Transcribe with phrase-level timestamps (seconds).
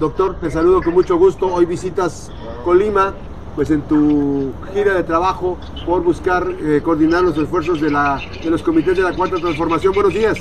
[0.00, 1.46] Doctor, te saludo con mucho gusto.
[1.52, 2.30] Hoy visitas
[2.64, 3.12] Colima,
[3.54, 8.48] pues en tu gira de trabajo por buscar eh, coordinar los esfuerzos de, la, de
[8.48, 9.92] los comités de la Cuarta Transformación.
[9.92, 10.38] Buenos días.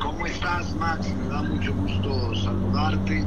[0.00, 1.06] ¿Cómo estás, Max?
[1.22, 3.26] Me da mucho gusto saludarte,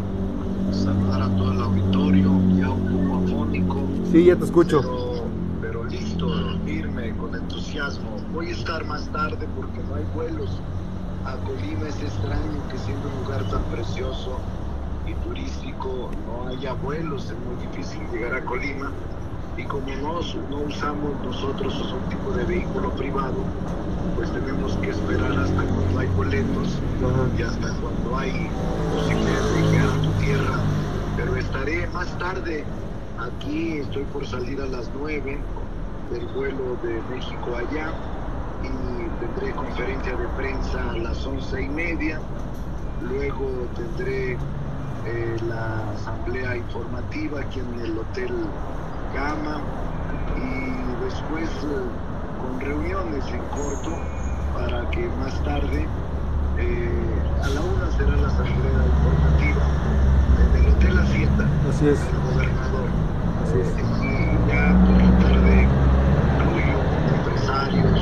[0.72, 3.82] saludar a todo el auditorio, ya un poco afónico.
[4.12, 4.82] Sí, ya te escucho.
[4.82, 5.24] Pero,
[5.62, 6.28] pero listo,
[6.66, 8.18] firme, con entusiasmo.
[8.34, 10.50] Voy a estar más tarde porque no hay vuelos
[11.24, 11.88] a Colima.
[11.88, 14.40] Es extraño que siendo un lugar tan precioso
[15.16, 17.26] turístico no haya vuelos.
[17.26, 18.92] Es muy difícil llegar a Colima.
[19.58, 23.36] Y como no, no usamos nosotros un tipo de vehículo privado,
[24.16, 26.80] pues tenemos que esperar hasta cuando hay boletos
[27.38, 28.50] y hasta cuando hay
[28.96, 30.60] posibilidad de llegar a tu tierra.
[31.18, 32.64] Pero estaré más tarde
[33.20, 35.38] aquí, estoy por salir a las 9
[36.12, 37.94] del vuelo de México allá
[38.64, 42.20] y tendré conferencia de prensa a las once y media.
[43.02, 44.38] Luego tendré
[45.06, 48.34] eh, la asamblea informativa aquí en el Hotel
[49.14, 49.62] Gama
[50.38, 53.92] y después eh, con reuniones en corto
[54.54, 55.88] para que más tarde
[56.58, 59.64] eh, a la una será la asamblea informativa
[60.40, 62.00] en el Hotel Hacienda Así es.
[62.00, 62.90] del gobernador.
[63.44, 63.68] Así es.
[64.02, 65.68] Y ya por la tarde
[66.38, 66.78] incluyo
[67.18, 68.00] empresarios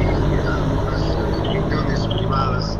[0.00, 1.02] y algunas
[1.42, 2.78] reuniones privadas,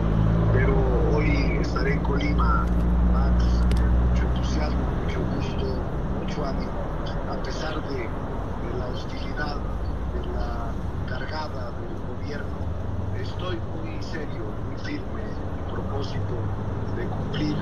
[0.53, 0.75] pero
[1.14, 2.64] hoy estaré en Colima,
[3.12, 3.45] Max,
[3.77, 5.67] con mucho entusiasmo, mucho gusto,
[6.20, 6.73] mucho ánimo,
[7.30, 10.73] a pesar de, de la hostilidad, de la
[11.08, 12.56] cargada del gobierno,
[13.20, 16.34] estoy muy serio, muy firme en mi propósito
[16.97, 17.56] de cumplir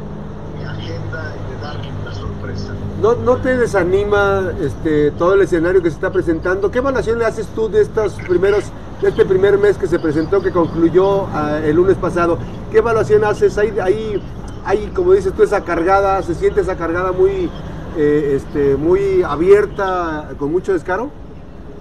[0.82, 2.74] mi agenda y de darle una sorpresa.
[3.00, 6.70] ¿No, no te desanima este, todo el escenario que se está presentando?
[6.70, 8.64] ¿Qué evaluación le haces tú de estos primeros,
[9.00, 12.38] de este primer mes que se presentó, que concluyó ah, el lunes pasado?
[12.70, 13.58] ¿Qué evaluación haces?
[13.58, 14.22] ¿Hay, hay,
[14.64, 17.50] hay, como dices tú, esa cargada, se siente esa cargada muy,
[17.96, 21.10] eh, este, muy abierta, con mucho descaro?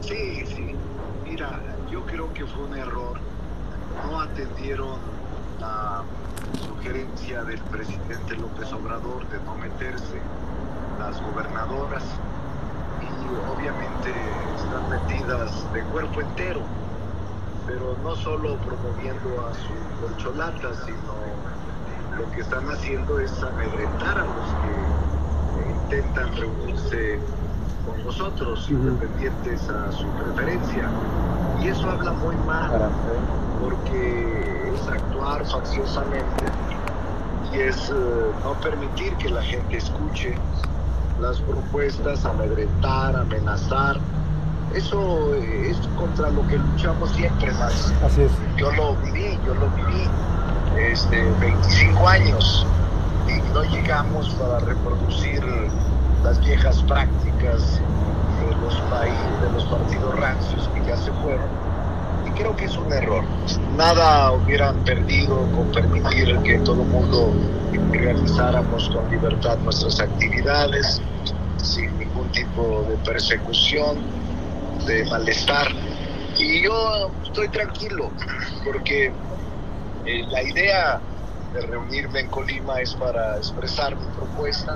[0.02, 0.76] Sí, sí.
[1.30, 1.60] Mira,
[1.92, 3.18] yo creo que fue un error.
[4.10, 4.98] No atendieron
[5.60, 6.04] la
[6.82, 10.20] sugerencia del presidente López Obrador de no meterse
[10.98, 12.04] las gobernadoras
[13.02, 14.12] y obviamente
[14.56, 16.62] están metidas de cuerpo entero,
[17.68, 24.26] pero no solo promoviendo a su colcholata, sino lo que están haciendo es amedrentar a
[24.26, 27.20] los que intentan reunirse
[27.86, 30.90] con nosotros, independientes a su preferencia.
[31.62, 32.90] Y eso habla muy mal,
[33.62, 36.46] porque es actuar facciosamente
[37.54, 37.94] y es eh,
[38.44, 40.36] no permitir que la gente escuche
[41.20, 43.98] las propuestas, amedrentar, amenazar.
[44.74, 47.94] Eso eh, es contra lo que luchamos siempre más.
[48.04, 48.32] Así es.
[48.58, 50.08] Yo lo viví, yo lo viví
[50.78, 52.66] este, 25 años
[53.28, 55.44] y no llegamos para reproducir
[56.24, 57.80] las viejas prácticas
[58.40, 61.71] de los países, de los partidos rancios que ya se fueron.
[62.42, 63.24] Creo que es un error.
[63.78, 67.36] Nada hubieran perdido con permitir que todo el mundo
[67.92, 71.00] realizáramos con libertad nuestras actividades,
[71.58, 73.96] sin ningún tipo de persecución,
[74.88, 75.68] de malestar.
[76.40, 78.10] Y yo estoy tranquilo,
[78.66, 79.14] porque
[80.06, 81.00] eh, la idea
[81.54, 84.76] de reunirme en Colima es para expresar mi propuesta,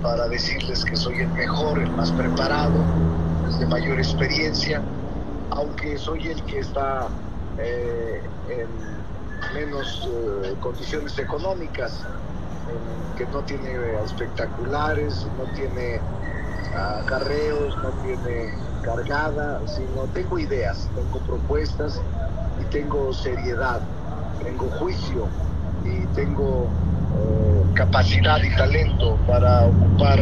[0.00, 2.72] para decirles que soy el mejor, el más preparado,
[3.44, 4.82] el de mayor experiencia,
[5.56, 7.08] aunque soy el que está
[7.58, 8.68] eh, en
[9.54, 10.08] menos
[10.44, 12.04] eh, condiciones económicas,
[13.16, 16.00] que no tiene espectaculares, no tiene
[16.74, 18.50] acarreos, no tiene
[18.82, 22.00] cargada, sino tengo ideas, tengo propuestas
[22.60, 23.80] y tengo seriedad,
[24.42, 25.28] tengo juicio
[25.84, 26.68] y tengo
[27.14, 30.18] eh, capacidad y talento para ocupar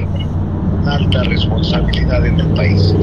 [0.86, 2.94] alta responsabilidad en el país.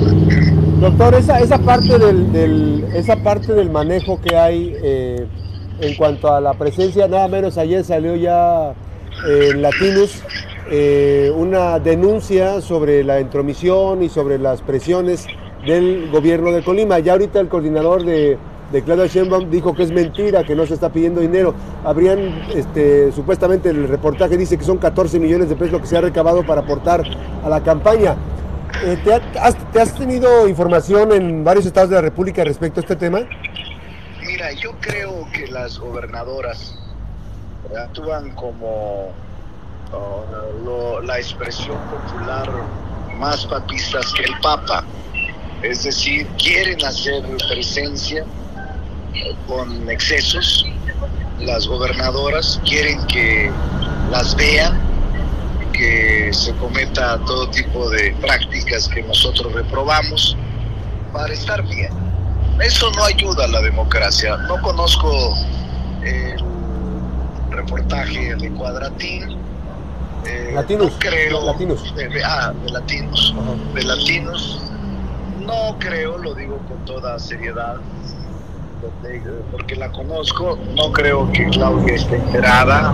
[0.80, 5.26] Doctor, esa, esa, parte, del, del- esa parte del manejo que hay eh,
[5.80, 8.72] en cuanto a la presencia, nada menos ayer salió ya
[9.28, 10.22] eh, en Latinus
[10.70, 15.28] eh, una denuncia sobre la intromisión y sobre las presiones
[15.66, 17.00] del gobierno de Colima.
[17.00, 18.38] Ya ahorita el coordinador de,
[18.72, 21.54] de Claudia Sheinbaum dijo que es mentira, que no se está pidiendo dinero.
[21.84, 22.20] Habrían,
[22.56, 26.02] este, supuestamente el reportaje dice que son 14 millones de pesos lo que se ha
[26.02, 27.04] recabado para aportar
[27.44, 28.16] a la campaña.
[28.86, 32.80] Eh, ¿te, ha- has, te has tenido información en varios estados de la República respecto
[32.80, 33.20] a este tema?
[34.26, 36.78] Mira, yo creo que las gobernadoras
[37.78, 39.10] actúan como
[39.92, 40.24] oh,
[40.64, 42.50] lo- la expresión popular
[43.18, 44.84] más papistas que el Papa.
[45.62, 48.26] Es decir, quieren hacer presencia
[49.48, 50.66] con excesos.
[51.40, 53.52] Las gobernadoras quieren que
[54.12, 54.80] las vean,
[55.74, 60.38] que se cometa todo tipo de prácticas que nosotros reprobamos
[61.12, 61.92] para estar bien.
[62.62, 64.38] Eso no ayuda a la democracia.
[64.38, 65.36] No conozco
[66.04, 66.38] el
[67.50, 69.38] reportaje de Cuadratín.
[70.26, 70.92] Eh, latinos.
[70.92, 71.46] No creo.
[71.46, 71.96] Latinos.
[71.96, 73.34] De, ah, de Latinos.
[73.74, 74.62] De Latinos.
[75.40, 77.78] No creo, lo digo con toda seriedad,
[79.52, 80.58] porque la conozco.
[80.76, 82.94] No creo que Claudia esté enterada.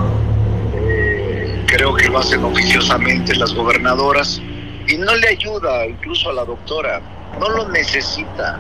[0.76, 4.42] Eh, creo que lo hacen oficiosamente las gobernadoras.
[4.88, 7.02] Y no le ayuda incluso a la doctora.
[7.40, 8.60] No lo necesita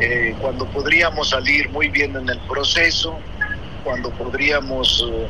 [0.00, 3.18] eh, cuando podríamos salir muy bien en el proceso,
[3.84, 5.28] cuando podríamos eh,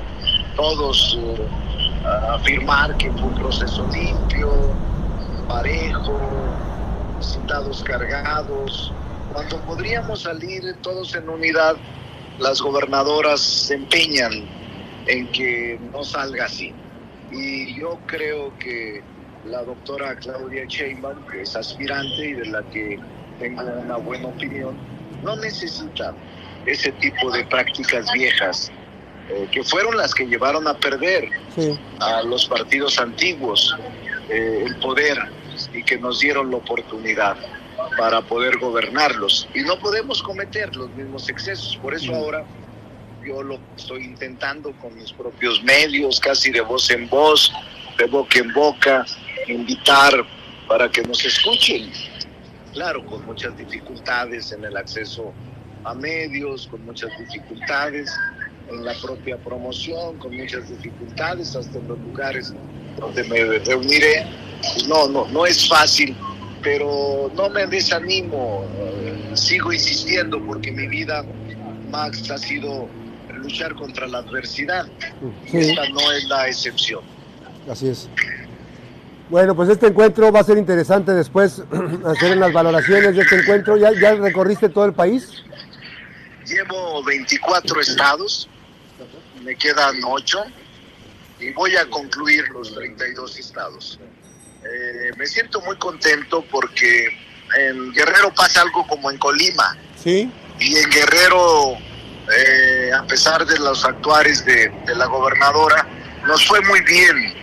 [0.57, 1.19] todos
[2.31, 4.49] afirmar que fue un proceso limpio,
[5.49, 6.21] parejo,
[7.21, 8.93] sin dados cargados,
[9.37, 11.77] cuando podríamos salir todos en unidad,
[12.39, 14.33] las gobernadoras se empeñan
[15.07, 16.73] en que no salga así.
[17.31, 19.03] Y yo creo que
[19.45, 22.99] la doctora Claudia Sheinbaum, que es aspirante y de la que
[23.39, 24.75] tengo una buena opinión,
[25.23, 26.15] no necesita
[26.65, 28.73] ese tipo de prácticas viejas,
[29.29, 31.29] eh, que fueron las que llevaron a perder
[32.01, 33.77] a los partidos antiguos
[34.31, 35.19] eh, el poder
[35.75, 37.37] y que nos dieron la oportunidad
[37.97, 39.49] para poder gobernarlos.
[39.55, 41.77] Y no podemos cometer los mismos excesos.
[41.83, 42.45] Por eso ahora
[43.27, 47.53] yo lo estoy intentando con mis propios medios, casi de voz en voz,
[47.99, 49.05] de boca en boca,
[49.49, 50.13] invitar
[50.69, 51.91] para que nos escuchen
[52.77, 55.33] claro, con muchas dificultades en el acceso
[55.85, 58.15] a medios, con muchas dificultades
[58.69, 62.53] en la propia promoción, con muchas dificultades hasta en los lugares
[62.99, 64.27] donde me reuniré.
[64.87, 66.15] No, no, no es fácil,
[66.67, 71.25] pero no me desanimo, eh, sigo insistiendo porque mi vida,
[71.93, 72.89] Max, ha sido
[73.33, 74.85] luchar contra la adversidad.
[75.53, 77.05] Esta no es la excepción.
[77.71, 78.09] Así es.
[79.31, 81.63] Bueno, pues este encuentro va a ser interesante después
[82.05, 83.77] hacer las valoraciones de este encuentro.
[83.77, 85.45] ¿Ya, ya recorriste todo el país?
[86.47, 88.49] Llevo 24 estados,
[89.45, 90.45] me quedan 8
[91.39, 94.01] y voy a concluir los 32 estados.
[94.65, 97.09] Eh, me siento muy contento porque
[97.57, 99.77] en Guerrero pasa algo como en Colima.
[100.03, 100.31] Sí.
[100.59, 101.77] Y en Guerrero,
[102.37, 105.87] eh, a pesar de los actuares de, de la gobernadora,
[106.27, 107.35] nos fue muy bien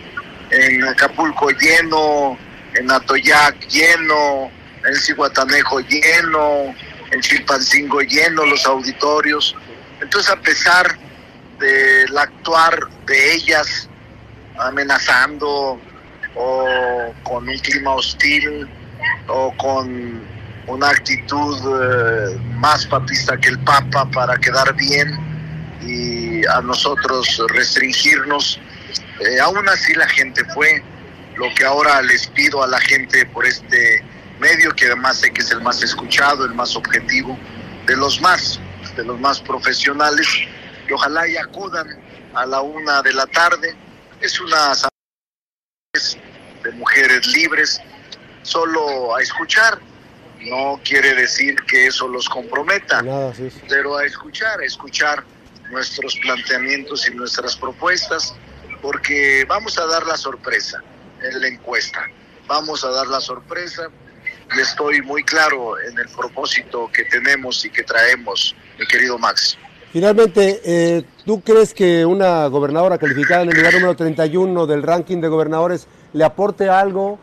[0.50, 2.38] en Acapulco lleno,
[2.74, 4.50] en Atoyac lleno,
[4.84, 6.74] en Cihuatanejo lleno,
[7.10, 9.56] en Chilpancingo lleno, los auditorios.
[10.00, 10.98] Entonces, a pesar
[11.58, 13.88] del actuar de ellas
[14.58, 15.80] amenazando
[16.34, 18.68] o con un clima hostil
[19.28, 20.22] o con
[20.66, 25.34] una actitud eh, más papista que el Papa para quedar bien
[25.82, 28.58] y a nosotros restringirnos,
[29.20, 30.82] eh, aún así la gente fue.
[31.36, 34.04] Lo que ahora les pido a la gente por este
[34.38, 37.36] medio, que además sé que es el más escuchado, el más objetivo,
[37.86, 38.60] de los más,
[38.96, 40.28] de los más profesionales,
[40.88, 41.88] y ojalá y acudan
[42.34, 43.74] a la una de la tarde.
[44.20, 44.74] Es una
[46.64, 47.80] de mujeres libres,
[48.42, 49.78] solo a escuchar.
[50.40, 53.02] No quiere decir que eso los comprometa,
[53.68, 55.24] pero a escuchar, a escuchar
[55.70, 58.34] nuestros planteamientos y nuestras propuestas
[58.82, 60.82] porque vamos a dar la sorpresa
[61.22, 62.00] en la encuesta.
[62.46, 63.88] Vamos a dar la sorpresa
[64.54, 69.56] y estoy muy claro en el propósito que tenemos y que traemos, mi querido Max.
[69.90, 75.22] Finalmente, eh, ¿tú crees que una gobernadora calificada en el lugar número 31 del ranking
[75.22, 77.18] de gobernadores le aporte algo,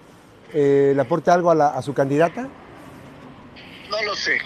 [0.54, 2.48] eh, le aporte algo a, a su candidata?
[3.90, 4.38] No lo sé,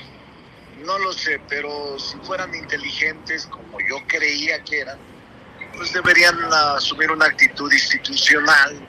[0.85, 4.97] no lo sé, pero si fueran inteligentes como yo creía que eran,
[5.75, 6.37] pues deberían
[6.75, 8.79] asumir una actitud institucional,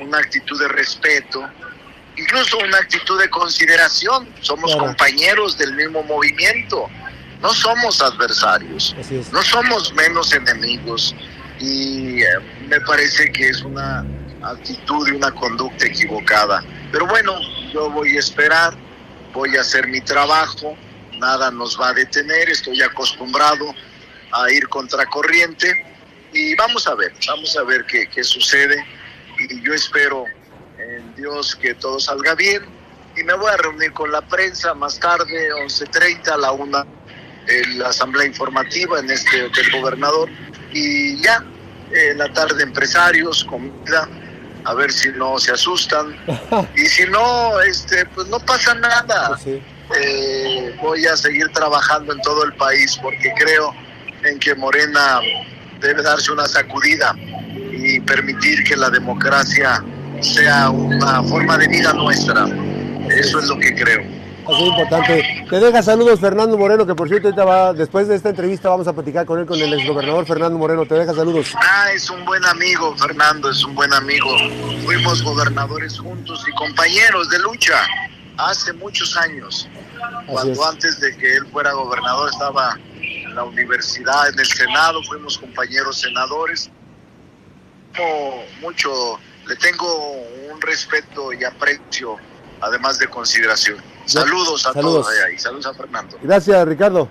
[0.00, 1.48] una actitud de respeto,
[2.16, 4.28] incluso una actitud de consideración.
[4.40, 6.88] Somos compañeros del mismo movimiento,
[7.40, 8.94] no somos adversarios,
[9.32, 11.14] no somos menos enemigos
[11.60, 12.26] y eh,
[12.66, 14.04] me parece que es una
[14.50, 16.62] actitud y una conducta equivocada.
[16.92, 17.32] Pero bueno,
[17.72, 18.74] yo voy a esperar,
[19.32, 20.76] voy a hacer mi trabajo,
[21.18, 23.74] nada nos va a detener, estoy acostumbrado
[24.32, 25.84] a ir contracorriente
[26.32, 28.84] y vamos a ver, vamos a ver qué, qué sucede.
[29.38, 30.24] Y yo espero
[30.78, 32.62] en Dios que todo salga bien.
[33.16, 36.84] Y me voy a reunir con la prensa más tarde, 11.30 a la una,
[37.46, 40.28] en la asamblea informativa en este hotel gobernador.
[40.72, 41.44] Y ya,
[41.92, 44.08] en la tarde empresarios, comida,
[44.64, 46.16] a ver si no se asustan.
[46.76, 49.38] Y si no, este, pues no pasa nada.
[49.42, 49.60] Pues
[50.00, 53.74] eh, voy a seguir trabajando en todo el país porque creo
[54.24, 55.20] en que Morena
[55.80, 57.14] debe darse una sacudida
[57.72, 59.84] y permitir que la democracia
[60.20, 62.46] sea una forma de vida nuestra.
[63.10, 64.13] Eso es lo que creo.
[64.46, 65.46] Así es importante.
[65.48, 68.86] Te deja saludos Fernando Moreno, que por cierto ahorita va, después de esta entrevista vamos
[68.86, 70.84] a platicar con él, con el exgobernador Fernando Moreno.
[70.86, 71.52] Te deja saludos.
[71.56, 74.36] Ah, es un buen amigo, Fernando, es un buen amigo.
[74.84, 77.80] Fuimos gobernadores juntos y compañeros de lucha
[78.36, 79.68] hace muchos años.
[80.26, 85.38] Cuando antes de que él fuera gobernador estaba en la universidad, en el Senado, fuimos
[85.38, 86.70] compañeros senadores.
[88.60, 89.86] Mucho, le tengo
[90.52, 92.16] un respeto y aprecio,
[92.60, 93.93] además de consideración.
[94.06, 96.16] Saludos a todos allá y saludos a Fernando.
[96.22, 97.08] Gracias, Ricardo.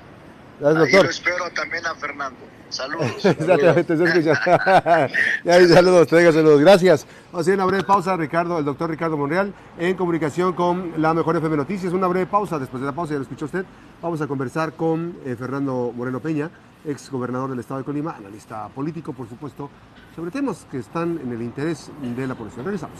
[0.60, 1.00] Gracias, doctor.
[1.00, 2.40] Ahí lo espero también a Fernando.
[2.70, 3.12] Saludos.
[3.26, 5.10] Exactamente, se escucha.
[5.44, 6.60] ya, saludos, te saludos.
[6.60, 7.06] Gracias.
[7.32, 11.14] Vamos a hacer una breve pausa, Ricardo, el doctor Ricardo Monreal, en comunicación con la
[11.14, 11.94] Mejor FM Noticias.
[11.94, 12.58] Una breve pausa.
[12.58, 13.66] Después de la pausa, ya lo escuchó usted,
[14.02, 16.50] vamos a conversar con eh, Fernando Moreno Peña,
[16.86, 19.70] ex gobernador del estado de Colima, analista político, por supuesto,
[20.16, 22.66] sobre temas que están en el interés de la población.
[22.66, 23.00] Regresamos.